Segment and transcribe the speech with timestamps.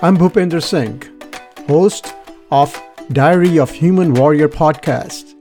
[0.00, 1.02] I'm Bhupender Singh,
[1.66, 2.14] host
[2.52, 2.80] of
[3.12, 5.34] Diary of Human Warrior podcast.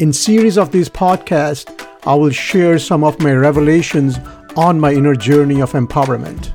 [0.00, 1.70] In series of these podcasts,
[2.04, 4.18] I will share some of my revelations
[4.56, 6.50] on my inner journey of empowerment.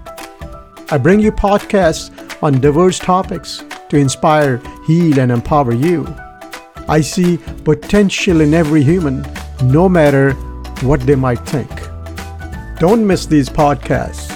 [0.92, 2.12] I bring you podcasts
[2.44, 6.06] on diverse topics to inspire, heal, and empower you.
[6.90, 9.26] I see potential in every human,
[9.64, 10.34] no matter
[10.82, 11.72] what they might think.
[12.78, 14.30] Don't miss these podcasts,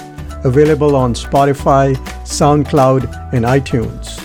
[0.46, 1.94] available on Spotify,
[2.28, 4.22] SoundCloud, and iTunes.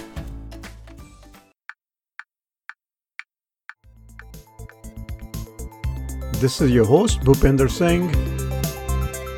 [6.42, 8.14] This is your host, Bhupender Singh,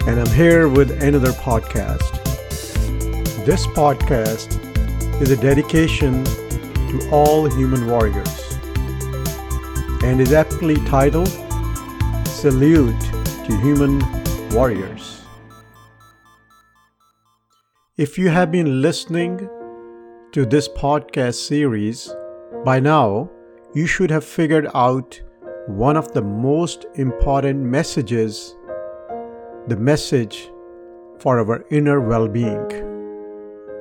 [0.07, 2.11] and I'm here with another podcast.
[3.45, 4.49] This podcast
[5.21, 8.57] is a dedication to all human warriors
[10.03, 11.29] and is aptly titled
[12.27, 12.99] Salute
[13.45, 14.01] to Human
[14.49, 15.04] Warriors.
[17.97, 19.37] If you have been listening
[20.33, 22.13] to this podcast series,
[22.65, 23.29] by now
[23.73, 25.21] you should have figured out
[25.67, 28.53] one of the most important messages
[29.69, 30.51] the message
[31.19, 32.67] for our inner well being.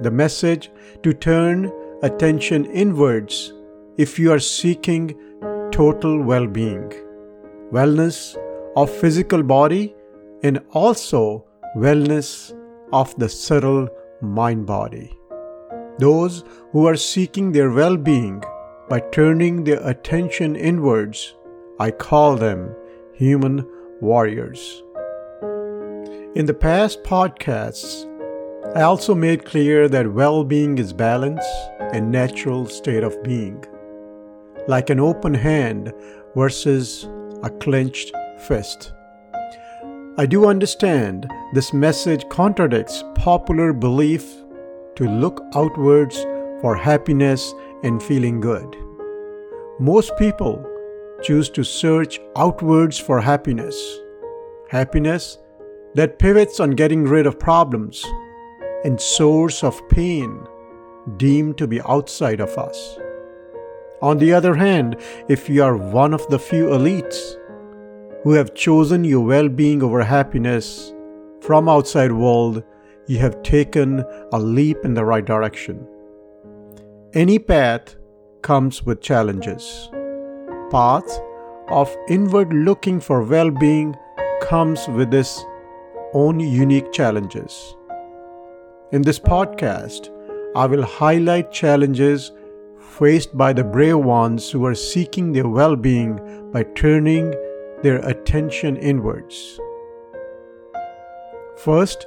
[0.02, 0.70] The message
[1.02, 1.72] to turn
[2.04, 3.52] attention inwards
[3.96, 5.18] if you are seeking
[5.72, 6.88] total well being,
[7.72, 8.36] wellness
[8.76, 9.96] of physical body,
[10.44, 11.44] and also
[11.76, 12.56] wellness
[12.92, 13.88] of the subtle
[14.20, 15.18] mind body.
[15.98, 18.42] Those who are seeking their well being
[18.88, 21.34] by turning their attention inwards
[21.80, 22.72] I call them
[23.14, 23.66] human
[24.00, 24.84] warriors.
[26.36, 28.08] In the past podcasts,
[28.76, 31.44] I also made clear that well being is balance
[31.92, 33.64] and natural state of being,
[34.68, 35.92] like an open hand
[36.36, 37.08] versus
[37.42, 38.12] a clenched
[38.46, 38.93] fist.
[40.16, 44.24] I do understand this message contradicts popular belief
[44.94, 46.22] to look outwards
[46.60, 48.76] for happiness and feeling good.
[49.80, 50.64] Most people
[51.20, 53.74] choose to search outwards for happiness.
[54.68, 55.38] Happiness
[55.94, 58.06] that pivots on getting rid of problems
[58.84, 60.46] and source of pain
[61.16, 62.98] deemed to be outside of us.
[64.00, 64.96] On the other hand,
[65.28, 67.36] if you are one of the few elites
[68.24, 70.92] who have chosen your well-being over happiness
[71.40, 72.64] from outside world,
[73.06, 74.02] you have taken
[74.32, 75.86] a leap in the right direction.
[77.12, 77.94] Any path
[78.42, 79.88] comes with challenges
[80.74, 81.20] path
[81.68, 83.94] of inward looking for well being
[84.42, 85.44] comes with its
[86.12, 87.76] own unique challenges.
[88.90, 90.10] In this podcast,
[90.56, 92.32] I will highlight challenges
[92.98, 97.32] faced by the brave ones who are seeking their well being by turning
[97.84, 99.60] their attention inwards.
[101.58, 102.06] First,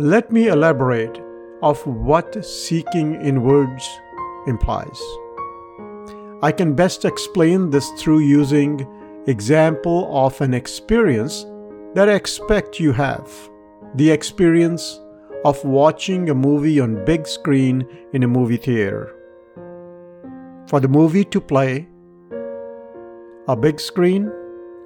[0.00, 1.22] let me elaborate
[1.62, 3.88] of what seeking inwards
[4.48, 5.00] implies.
[6.42, 8.84] I can best explain this through using
[9.28, 11.46] example of an experience
[11.94, 13.30] that I expect you have.
[13.94, 14.98] The experience
[15.44, 19.14] of watching a movie on big screen in a movie theater.
[20.66, 21.86] For the movie to play,
[23.46, 24.32] a big screen,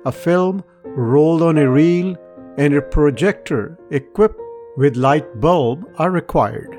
[0.07, 2.17] a film rolled on a reel,
[2.59, 4.41] and a projector equipped
[4.77, 6.79] with light bulb are required.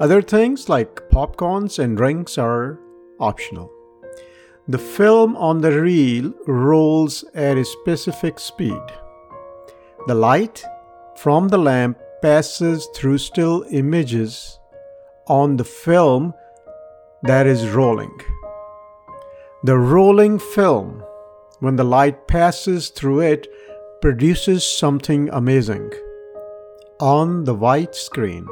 [0.00, 2.80] Other things like popcorns and drinks are
[3.20, 3.70] optional.
[4.66, 8.82] The film on the reel rolls at a specific speed.
[10.08, 10.64] The light
[11.16, 14.58] from the lamp passes through still images
[15.28, 16.34] on the film
[17.22, 18.18] that is rolling.
[19.62, 21.04] The rolling film,
[21.60, 23.46] when the light passes through it,
[24.00, 25.90] produces something amazing
[27.00, 28.46] on the white screen.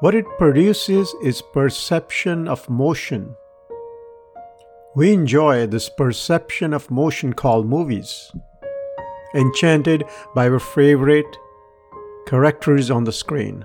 [0.00, 3.34] What it produces is perception of motion
[4.98, 8.32] we enjoy this perception of motion called movies,
[9.32, 10.02] enchanted
[10.34, 11.36] by our favorite
[12.26, 13.64] characters on the screen.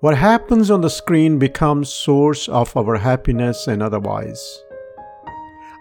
[0.00, 4.62] What happens on the screen becomes source of our happiness and otherwise.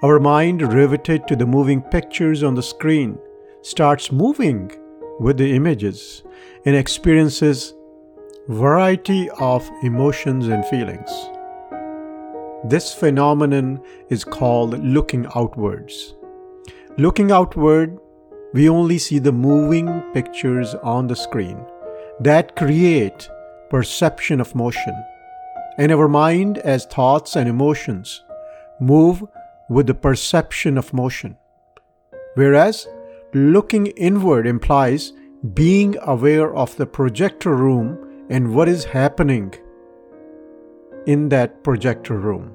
[0.04, 3.18] Our mind riveted to the moving pictures on the screen
[3.62, 4.70] starts moving
[5.22, 6.22] with the images
[6.66, 7.74] and experiences
[8.50, 11.10] variety of emotions and feelings.
[12.66, 16.14] This phenomenon is called looking outwards.
[16.98, 17.98] Looking outward,
[18.54, 21.66] we only see the moving pictures on the screen
[22.20, 23.30] that create
[23.70, 24.94] perception of motion.
[25.78, 28.24] And our mind, as thoughts and emotions,
[28.80, 29.24] move
[29.70, 31.36] with the perception of motion.
[32.36, 32.88] Whereas
[33.34, 35.14] looking inward implies
[35.54, 39.54] being aware of the projector room and what is happening
[41.06, 42.52] in that projector room.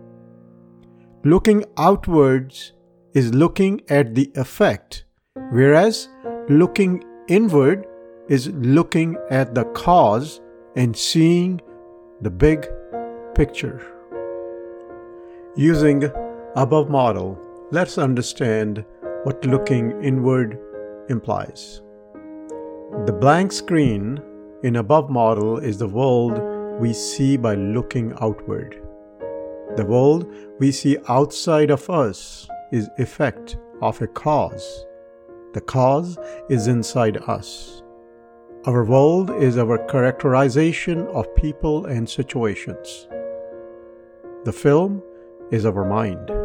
[1.24, 2.72] Looking outwards
[3.14, 5.04] is looking at the effect,
[5.50, 6.08] whereas
[6.48, 7.86] looking inward
[8.28, 10.40] is looking at the cause
[10.76, 11.60] and seeing
[12.20, 12.68] the big
[13.34, 13.80] picture.
[15.56, 16.10] Using
[16.56, 17.38] above model,
[17.70, 18.84] let's understand
[19.24, 20.58] what looking inward
[21.08, 21.82] implies.
[23.06, 24.20] The blank screen
[24.62, 26.40] in above model is the world
[26.80, 28.82] we see by looking outward.
[29.76, 30.26] The world
[30.58, 34.86] we see outside of us is effect of a cause.
[35.52, 36.18] The cause
[36.48, 37.82] is inside us.
[38.66, 43.08] Our world is our characterization of people and situations.
[44.44, 45.02] The film
[45.50, 46.39] is our mind.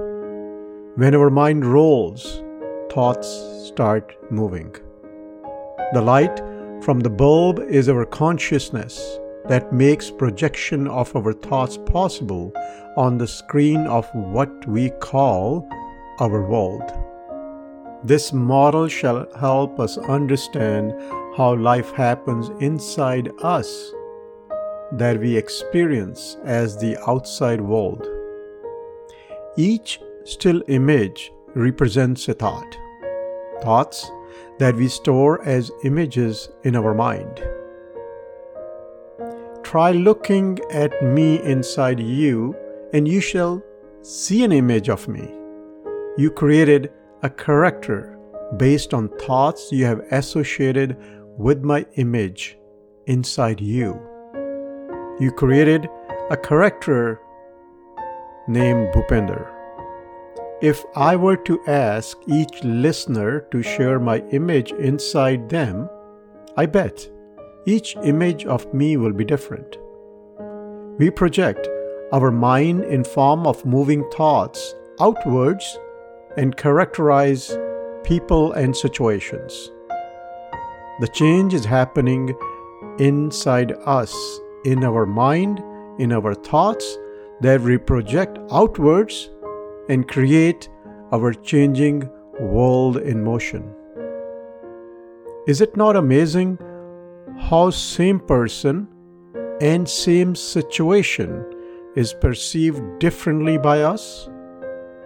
[0.97, 2.41] When our mind rolls,
[2.89, 3.27] thoughts
[3.67, 4.73] start moving.
[5.91, 6.39] The light
[6.83, 9.19] from the bulb is our consciousness
[9.49, 12.53] that makes projection of our thoughts possible
[12.95, 15.67] on the screen of what we call
[16.21, 16.89] our world.
[18.05, 20.93] This model shall help us understand
[21.35, 23.91] how life happens inside us
[24.93, 28.07] that we experience as the outside world.
[29.57, 32.77] Each still image represents a thought.
[33.61, 34.11] Thoughts
[34.59, 37.43] that we store as images in our mind.
[39.63, 42.55] Try looking at me inside you,
[42.93, 43.63] and you shall
[44.01, 45.33] see an image of me.
[46.17, 46.91] You created
[47.23, 48.17] a character
[48.57, 50.97] based on thoughts you have associated
[51.37, 52.57] with my image
[53.07, 53.99] inside you.
[55.19, 55.89] You created
[56.29, 57.19] a character
[58.47, 59.54] named Bhupender.
[60.61, 65.89] If I were to ask each listener to share my image inside them,
[66.55, 67.09] I bet
[67.65, 69.77] each image of me will be different.
[70.97, 71.67] We project
[72.13, 75.77] our mind in form of moving thoughts outwards
[76.37, 77.57] and characterize
[78.05, 79.71] people and situations.
[81.01, 82.33] The change is happening
[82.97, 84.15] inside us,
[84.63, 85.61] in our mind,
[85.99, 86.97] in our thoughts,
[87.41, 89.29] that we project outwards
[89.89, 90.69] and create
[91.11, 92.09] our changing
[92.39, 93.73] world in motion.
[95.47, 96.57] Is it not amazing
[97.37, 98.87] how same person
[99.61, 101.45] and same situation
[101.95, 104.29] is perceived differently by us,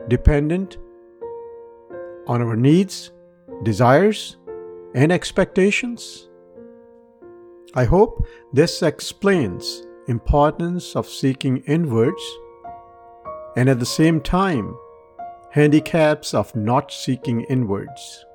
[0.08, 0.78] dependent
[2.28, 3.12] on our needs,
[3.64, 4.38] desires,
[4.96, 6.30] and expectations?
[7.76, 12.24] I hope this explains importance of seeking inwards
[13.60, 14.74] and at the same time
[15.52, 18.26] handicaps of not seeking inwards.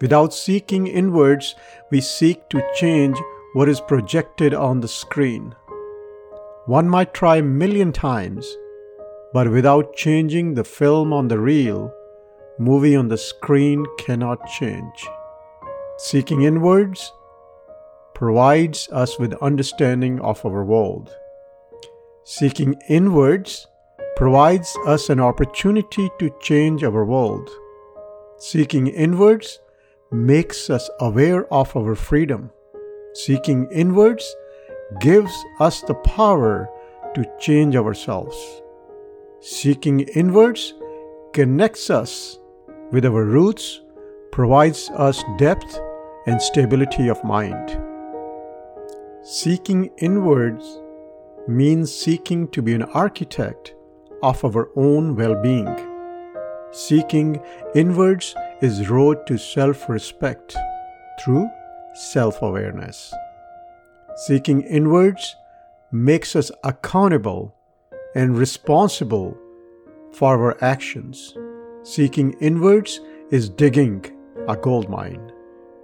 [0.00, 1.54] Without seeking inwards,
[1.92, 3.16] we seek to change
[3.52, 5.54] what is projected on the screen.
[6.66, 8.56] One might try a million times,
[9.32, 11.94] but without changing the film on the reel,
[12.58, 15.06] movie on the screen cannot change.
[15.96, 17.12] Seeking inwards
[18.14, 21.14] provides us with understanding of our world.
[22.24, 23.68] Seeking inwards
[24.16, 27.50] provides us an opportunity to change our world.
[28.38, 29.60] Seeking inwards
[30.12, 32.50] makes us aware of our freedom.
[33.14, 34.34] Seeking inwards
[35.00, 36.68] gives us the power
[37.14, 38.36] to change ourselves.
[39.40, 40.74] Seeking inwards
[41.32, 42.38] connects us
[42.92, 43.80] with our roots,
[44.30, 45.80] provides us depth
[46.26, 47.78] and stability of mind.
[49.22, 50.80] Seeking inwards
[51.48, 53.73] means seeking to be an architect
[54.24, 55.68] of our own well being.
[56.72, 57.40] Seeking
[57.74, 60.56] inwards is road to self respect
[61.20, 61.48] through
[61.94, 63.12] self awareness.
[64.16, 65.36] Seeking inwards
[65.92, 67.54] makes us accountable
[68.14, 69.36] and responsible
[70.12, 71.36] for our actions.
[71.82, 73.00] Seeking inwards
[73.30, 74.04] is digging
[74.48, 75.32] a gold mine,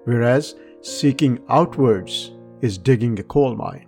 [0.04, 2.32] whereas seeking outwards
[2.62, 3.86] is digging a coal mine.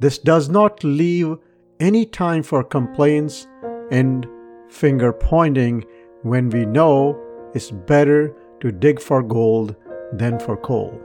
[0.00, 1.36] This does not leave
[1.80, 3.46] any time for complaints
[3.90, 4.26] and
[4.68, 5.84] finger pointing
[6.22, 7.18] when we know
[7.54, 9.76] it's better to dig for gold
[10.12, 11.00] than for coal.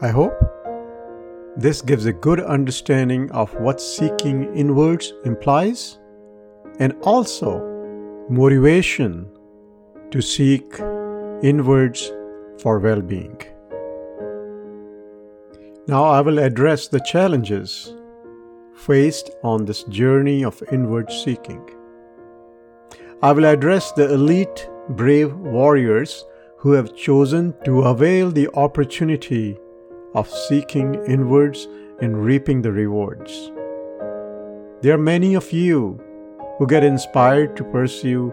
[0.00, 0.34] I hope
[1.56, 5.98] this gives a good understanding of what seeking inwards implies
[6.78, 7.60] and also
[8.28, 9.28] motivation
[10.10, 10.78] to seek
[11.42, 12.10] inwards
[12.60, 13.40] for well being.
[15.86, 17.94] Now I will address the challenges
[18.86, 21.62] faced on this journey of inward seeking.
[23.22, 26.24] I will address the elite, brave warriors
[26.56, 29.58] who have chosen to avail the opportunity
[30.14, 31.68] of seeking inwards
[32.00, 33.52] and reaping the rewards.
[34.82, 36.00] There are many of you
[36.58, 38.32] who get inspired to pursue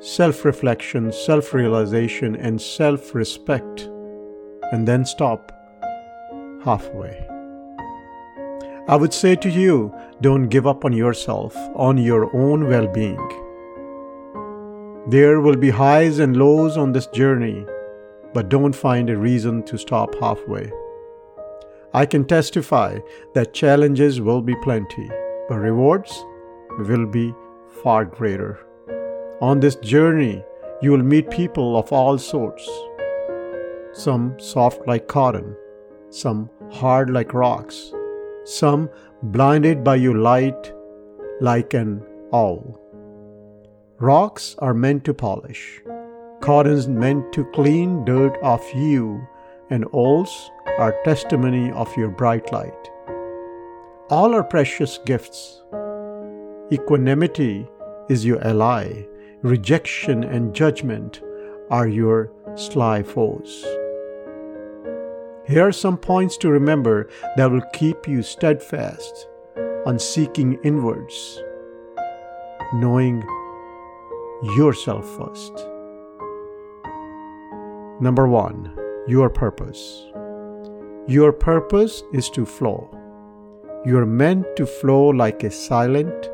[0.00, 3.88] self reflection, self realization, and self respect,
[4.72, 5.52] and then stop
[6.64, 7.31] halfway.
[8.88, 13.28] I would say to you, don't give up on yourself, on your own well being.
[15.08, 17.64] There will be highs and lows on this journey,
[18.34, 20.72] but don't find a reason to stop halfway.
[21.94, 22.98] I can testify
[23.34, 25.08] that challenges will be plenty,
[25.48, 26.12] but rewards
[26.78, 27.32] will be
[27.84, 28.66] far greater.
[29.40, 30.42] On this journey,
[30.80, 32.68] you will meet people of all sorts.
[33.92, 35.54] Some soft like cotton,
[36.10, 37.92] some hard like rocks,
[38.44, 38.88] some
[39.22, 40.72] blinded by your light
[41.40, 42.78] like an owl.
[43.98, 45.80] Rocks are meant to polish,
[46.40, 49.26] cotton's meant to clean dirt off you,
[49.70, 52.90] and owls are testimony of your bright light.
[54.10, 55.62] All are precious gifts.
[56.72, 57.68] Equanimity
[58.08, 59.06] is your ally,
[59.42, 61.22] rejection and judgment
[61.70, 63.64] are your sly foes.
[65.52, 69.28] Here are some points to remember that will keep you steadfast
[69.84, 71.42] on seeking inwards,
[72.72, 73.22] knowing
[74.56, 75.52] yourself first.
[78.00, 78.74] Number one,
[79.06, 80.06] your purpose.
[81.06, 82.88] Your purpose is to flow.
[83.84, 86.30] You are meant to flow like a silent,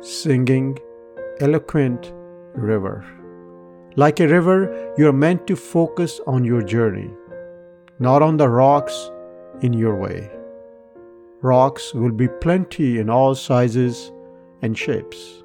[0.00, 0.78] singing,
[1.40, 2.10] eloquent
[2.54, 3.04] river.
[3.96, 7.10] Like a river, you are meant to focus on your journey
[8.02, 9.12] not on the rocks
[9.60, 10.28] in your way.
[11.40, 14.10] Rocks will be plenty in all sizes
[14.60, 15.44] and shapes.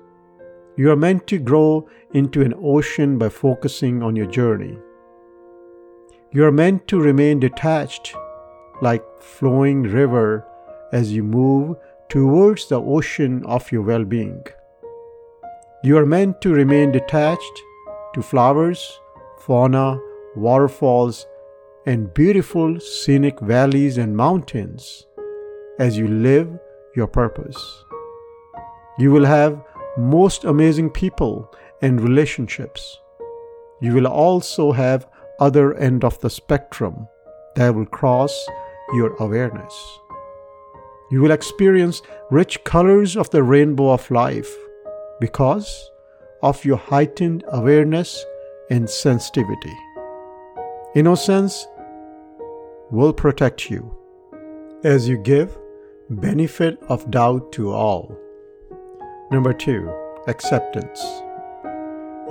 [0.76, 4.76] You are meant to grow into an ocean by focusing on your journey.
[6.32, 8.16] You are meant to remain detached
[8.82, 10.44] like flowing river
[10.92, 11.78] as you move
[12.10, 14.44] towards the ocean of your well-being.
[15.84, 17.62] You are meant to remain detached
[18.16, 19.00] to flowers,
[19.40, 20.00] fauna,
[20.36, 21.28] waterfalls,
[21.88, 25.08] and beautiful scenic valleys and mountains
[25.80, 26.50] as you live
[26.98, 27.86] your purpose.
[29.00, 29.64] You will have
[29.98, 31.50] most amazing people
[31.82, 33.00] and relationships.
[33.80, 35.08] You will also have
[35.40, 37.08] other end of the spectrum
[37.56, 38.36] that will cross
[38.94, 39.74] your awareness.
[41.10, 44.54] You will experience rich colors of the rainbow of life
[45.22, 45.90] because
[46.44, 48.26] of your heightened awareness
[48.70, 49.78] and sensitivity.
[50.94, 51.66] Innocence
[52.92, 53.96] will protect you
[54.84, 55.58] as you give
[56.10, 58.18] benefit of doubt to all.
[59.32, 59.90] Number 2,
[60.28, 61.04] acceptance.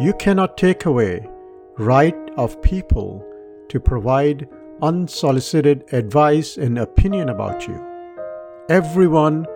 [0.01, 1.29] You cannot take away
[1.77, 3.25] right of people
[3.69, 4.49] to provide
[4.83, 7.83] unsolicited advice and opinion about you.
[8.69, 9.47] Everyone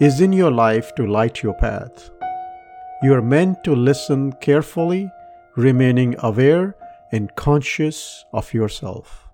[0.00, 2.10] is in your life to light your path.
[3.02, 5.10] You are meant to listen carefully,
[5.56, 6.76] remaining aware
[7.12, 9.29] and conscious of yourself.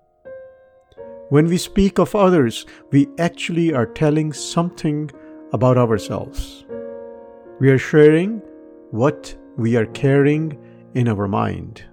[1.29, 5.11] When we speak of others, we actually are telling something
[5.51, 6.65] about ourselves.
[7.59, 8.41] We are sharing
[8.91, 10.57] what we are carrying
[10.93, 11.83] in our mind.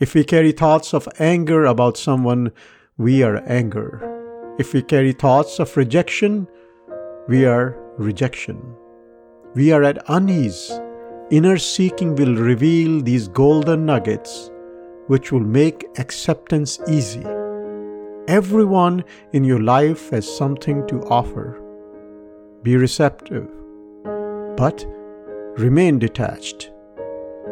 [0.00, 2.52] If we carry thoughts of anger about someone,
[2.98, 4.02] we are anger.
[4.58, 6.46] If we carry thoughts of rejection,
[7.28, 8.60] we are rejection.
[9.54, 10.78] We are at unease.
[11.30, 14.50] Inner seeking will reveal these golden nuggets,
[15.06, 17.24] which will make acceptance easy.
[18.28, 21.62] Everyone in your life has something to offer.
[22.64, 23.48] Be receptive,
[24.56, 24.84] but
[25.56, 26.72] remain detached.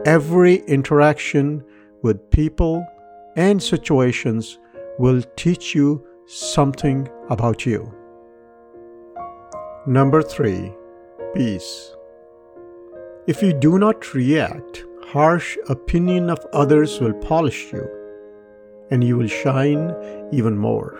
[0.04, 1.62] Every interaction
[2.02, 2.84] with people
[3.36, 4.58] and situations
[4.98, 7.94] will teach you something about you.
[9.86, 10.72] Number three,
[11.36, 11.94] peace.
[13.28, 17.88] If you do not react, harsh opinion of others will polish you
[18.90, 19.94] and you will shine
[20.32, 20.98] even more.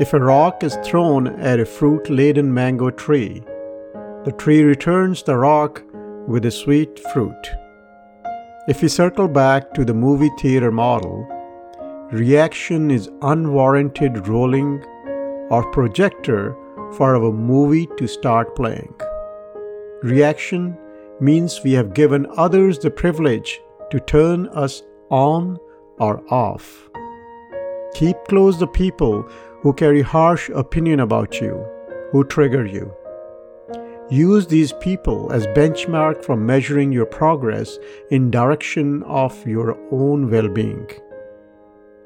[0.00, 3.42] If a rock is thrown at a fruit laden mango tree,
[4.24, 5.82] the tree returns the rock
[6.26, 7.50] with a sweet fruit.
[8.66, 11.28] If we circle back to the movie theater model,
[12.10, 14.82] reaction is unwarranted rolling
[15.50, 16.56] or projector
[16.96, 18.94] for our movie to start playing.
[20.02, 20.76] Reaction
[21.20, 25.58] means we have given others the privilege to turn us on
[25.98, 26.90] or off.
[27.94, 29.22] Keep close the people
[29.62, 31.64] who carry harsh opinion about you,
[32.10, 32.92] who trigger you.
[34.10, 37.78] Use these people as benchmark for measuring your progress
[38.10, 40.90] in direction of your own well-being.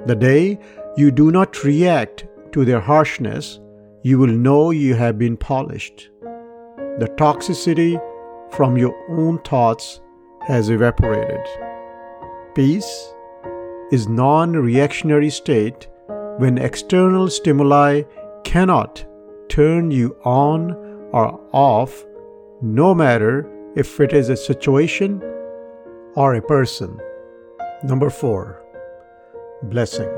[0.06, 0.60] The day
[0.96, 3.58] you do not react to their harshness,
[4.02, 6.10] you will know you have been polished.
[6.98, 8.00] The toxicity
[8.52, 10.00] from your own thoughts
[10.46, 11.44] has evaporated.
[12.54, 13.12] Peace
[13.90, 15.88] is non-reactionary state
[16.38, 18.02] when external stimuli
[18.44, 19.04] cannot
[19.48, 20.72] turn you on
[21.12, 22.04] or off
[22.60, 25.22] no matter if it is a situation
[26.14, 26.98] or a person.
[27.82, 28.62] Number 4.
[29.64, 30.10] Blessing.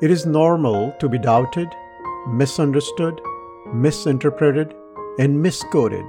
[0.00, 1.68] It is normal to be doubted,
[2.28, 3.20] misunderstood,
[3.72, 4.74] misinterpreted,
[5.18, 6.04] and misquoted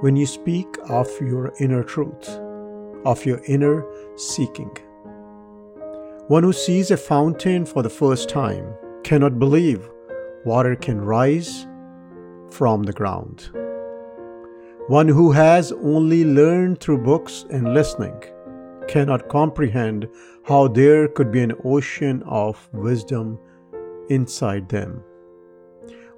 [0.00, 2.28] when you speak of your inner truth,
[3.04, 3.84] of your inner
[4.16, 4.76] seeking.
[6.28, 9.90] One who sees a fountain for the first time cannot believe
[10.46, 11.66] water can rise
[12.48, 13.50] from the ground.
[14.86, 18.18] One who has only learned through books and listening
[18.88, 20.08] cannot comprehend
[20.44, 23.38] how there could be an ocean of wisdom
[24.08, 25.02] inside them.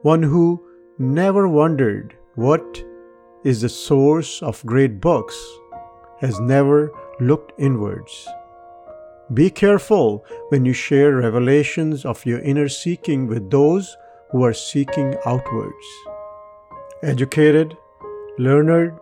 [0.03, 0.65] One who
[1.01, 2.85] never wondered what
[3.43, 5.37] is the source of great books
[6.21, 8.29] has never looked inwards.
[9.35, 13.97] Be careful when you share revelations of your inner seeking with those
[14.31, 15.87] who are seeking outwards.
[17.03, 17.77] Educated,
[18.39, 18.93] learned,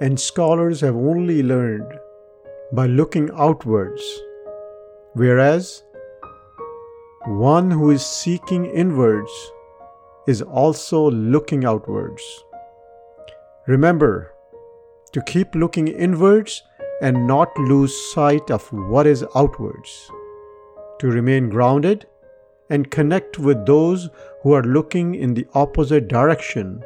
[0.00, 1.92] and scholars have only learned
[2.72, 4.02] by looking outwards,
[5.14, 5.82] whereas
[7.26, 9.32] one who is seeking inwards
[10.28, 12.22] is also looking outwards.
[13.66, 14.34] Remember
[15.10, 16.62] to keep looking inwards
[17.00, 20.10] and not lose sight of what is outwards,
[20.98, 22.06] to remain grounded
[22.70, 24.08] and connect with those
[24.42, 26.82] who are looking in the opposite direction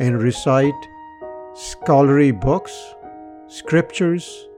[0.00, 0.74] and recite
[1.54, 2.94] scholarly books,
[3.46, 4.48] scriptures,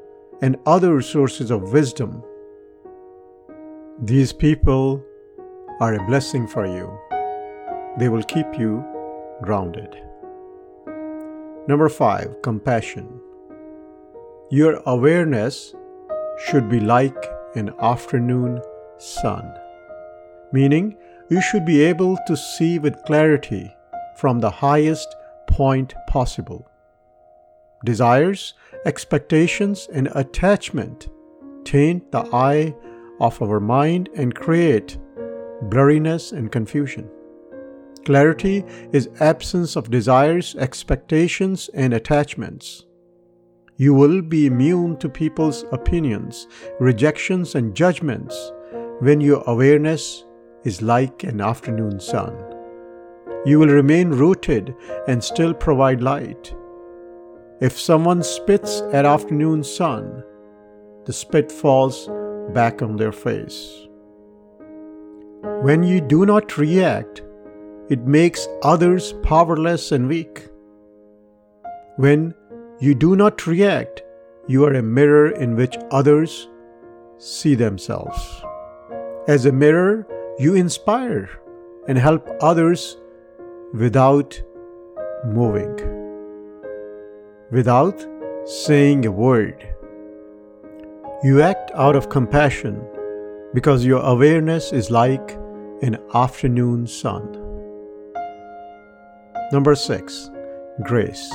[0.42, 2.22] and other sources of wisdom.
[4.02, 5.04] These people
[5.80, 6.98] are a blessing for you.
[7.98, 8.84] They will keep you
[9.42, 9.96] grounded.
[11.66, 13.20] Number five, compassion.
[14.54, 15.74] Your awareness
[16.46, 17.16] should be like
[17.56, 18.62] an afternoon
[18.98, 19.52] sun,
[20.52, 20.96] meaning
[21.28, 23.74] you should be able to see with clarity
[24.16, 25.08] from the highest
[25.48, 26.70] point possible.
[27.84, 28.54] Desires,
[28.86, 31.08] expectations, and attachment
[31.64, 32.76] taint the eye
[33.20, 34.98] of our mind and create
[35.64, 37.10] blurriness and confusion.
[38.04, 42.84] Clarity is absence of desires, expectations, and attachments.
[43.76, 46.46] You will be immune to people's opinions,
[46.78, 48.52] rejections, and judgments
[49.00, 50.24] when your awareness
[50.62, 52.36] is like an afternoon sun.
[53.44, 54.74] You will remain rooted
[55.08, 56.54] and still provide light.
[57.60, 60.22] If someone spits at afternoon sun,
[61.04, 62.08] the spit falls
[62.54, 63.88] back on their face.
[65.62, 67.22] When you do not react,
[67.90, 70.48] it makes others powerless and weak.
[71.96, 72.34] When
[72.80, 74.02] you do not react,
[74.46, 76.48] you are a mirror in which others
[77.18, 78.42] see themselves.
[79.28, 80.06] As a mirror,
[80.38, 81.30] you inspire
[81.88, 82.96] and help others
[83.72, 84.40] without
[85.24, 85.94] moving
[87.54, 88.04] without
[88.44, 89.66] saying a word.
[91.22, 92.84] You act out of compassion
[93.54, 95.32] because your awareness is like
[95.82, 97.40] an afternoon sun.
[99.52, 100.30] Number six,
[100.82, 101.32] grace.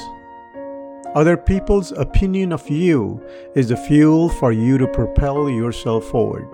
[1.16, 3.20] Other people's opinion of you
[3.56, 6.48] is the fuel for you to propel yourself forward.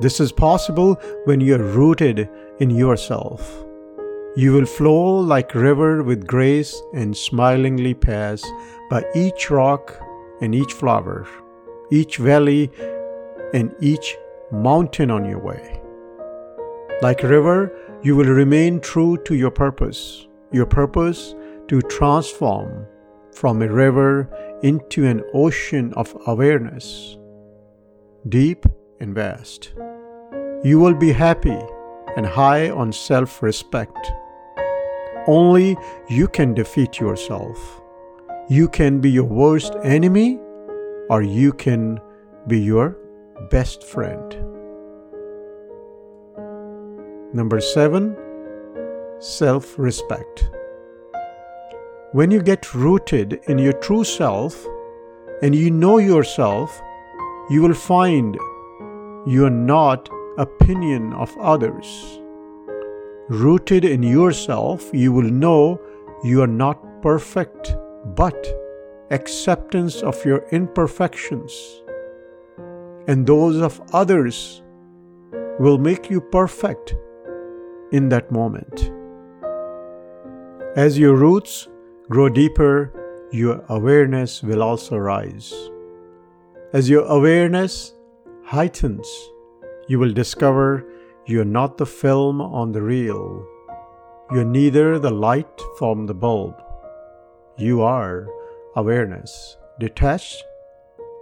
[0.00, 3.64] This is possible when you are rooted in yourself.
[4.34, 8.42] You will flow like river with grace and smilingly pass
[8.90, 9.96] by each rock
[10.40, 11.28] and each flower,
[11.92, 12.68] each valley
[13.54, 14.16] and each
[14.50, 15.80] mountain on your way.
[17.00, 17.70] Like river,
[18.02, 21.36] you will remain true to your purpose, your purpose
[21.72, 22.86] to transform
[23.32, 24.28] from a river
[24.62, 27.16] into an ocean of awareness,
[28.28, 28.66] deep
[29.00, 29.72] and vast.
[30.62, 31.58] You will be happy
[32.14, 34.12] and high on self respect.
[35.26, 35.78] Only
[36.10, 37.58] you can defeat yourself.
[38.50, 40.38] You can be your worst enemy,
[41.08, 41.98] or you can
[42.48, 42.98] be your
[43.50, 44.36] best friend.
[47.32, 48.14] Number seven,
[49.20, 50.50] self respect.
[52.12, 54.66] When you get rooted in your true self
[55.42, 56.80] and you know yourself,
[57.50, 58.36] you will find
[59.26, 62.20] you are not opinion of others
[63.28, 65.80] Rooted in yourself, you will know
[66.22, 67.74] you are not perfect,
[68.16, 68.46] but
[69.10, 71.82] acceptance of your imperfections
[73.06, 74.62] and those of others
[75.58, 76.94] will make you perfect
[77.90, 78.90] in that moment.
[80.76, 81.68] As your roots
[82.08, 82.92] grow deeper,
[83.30, 85.52] your awareness will also rise.
[86.72, 87.94] As your awareness
[88.44, 89.08] heightens,
[89.88, 90.84] you will discover
[91.26, 93.46] you're not the film on the reel.
[94.30, 96.54] You're neither the light from the bulb.
[97.56, 98.26] You are
[98.74, 100.42] awareness, detached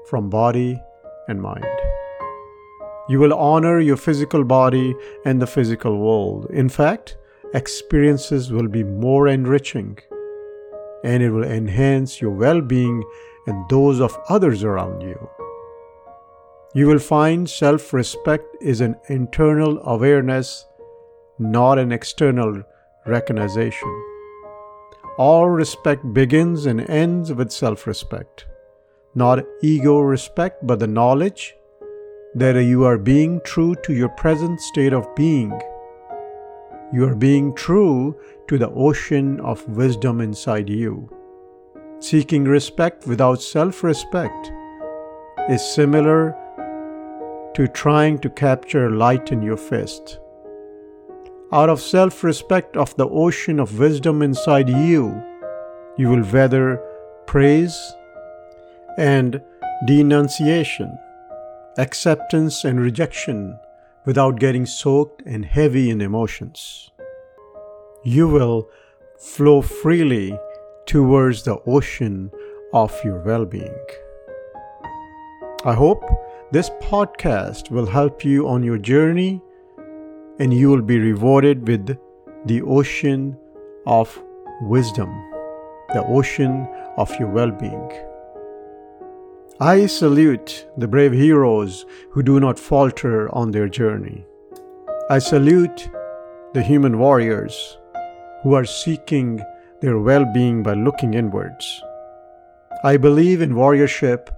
[0.08, 0.80] from body
[1.28, 1.64] and mind.
[3.08, 6.46] You will honor your physical body and the physical world.
[6.50, 7.16] In fact,
[7.54, 9.98] experiences will be more enriching
[11.04, 13.02] and it will enhance your well being
[13.46, 15.28] and those of others around you.
[16.74, 20.66] You will find self respect is an internal awareness,
[21.38, 22.62] not an external
[23.06, 24.04] recognition.
[25.18, 28.46] All respect begins and ends with self respect,
[29.14, 31.54] not ego respect, but the knowledge
[32.34, 35.60] that you are being true to your present state of being.
[36.92, 38.16] You are being true
[38.50, 41.08] to the ocean of wisdom inside you.
[42.00, 44.50] Seeking respect without self respect
[45.48, 46.34] is similar
[47.54, 50.18] to trying to capture light in your fist.
[51.52, 55.22] Out of self respect of the ocean of wisdom inside you,
[55.96, 56.82] you will weather
[57.26, 57.78] praise
[58.98, 59.40] and
[59.86, 60.98] denunciation
[61.78, 63.56] acceptance and rejection
[64.04, 66.89] without getting soaked and heavy in emotions.
[68.02, 68.70] You will
[69.18, 70.38] flow freely
[70.86, 72.30] towards the ocean
[72.72, 73.84] of your well being.
[75.66, 76.02] I hope
[76.50, 79.42] this podcast will help you on your journey
[80.38, 81.98] and you will be rewarded with
[82.46, 83.36] the ocean
[83.86, 84.18] of
[84.62, 85.10] wisdom,
[85.92, 87.90] the ocean of your well being.
[89.60, 94.24] I salute the brave heroes who do not falter on their journey.
[95.10, 95.90] I salute
[96.54, 97.76] the human warriors
[98.42, 99.40] who are seeking
[99.80, 101.82] their well being by looking inwards.
[102.84, 104.28] I believe in warriorship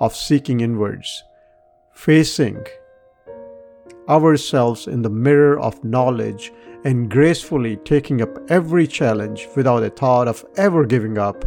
[0.00, 1.24] of seeking inwards,
[1.92, 2.64] facing
[4.08, 6.52] ourselves in the mirror of knowledge
[6.84, 11.44] and gracefully taking up every challenge without a thought of ever giving up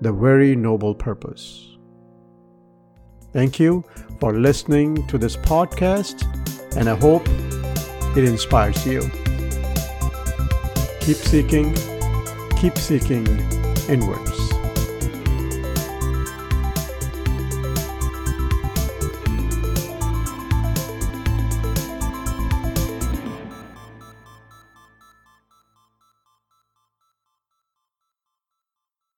[0.00, 1.76] the very noble purpose.
[3.32, 3.84] Thank you
[4.20, 6.22] for listening to this podcast,
[6.76, 7.28] and I hope
[8.16, 9.27] it inspires you.
[11.08, 11.74] Keep seeking,
[12.60, 13.26] keep seeking
[13.88, 14.37] inwards.